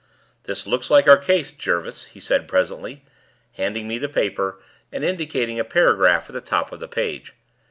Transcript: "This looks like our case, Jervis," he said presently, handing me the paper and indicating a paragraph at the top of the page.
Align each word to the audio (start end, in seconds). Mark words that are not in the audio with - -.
"This 0.45 0.65
looks 0.65 0.89
like 0.89 1.07
our 1.07 1.15
case, 1.19 1.51
Jervis," 1.51 2.05
he 2.05 2.19
said 2.19 2.47
presently, 2.47 3.03
handing 3.51 3.87
me 3.87 3.99
the 3.99 4.09
paper 4.09 4.59
and 4.91 5.03
indicating 5.03 5.59
a 5.59 5.63
paragraph 5.63 6.27
at 6.27 6.33
the 6.33 6.41
top 6.41 6.71
of 6.71 6.79
the 6.79 6.87
page. 6.87 7.33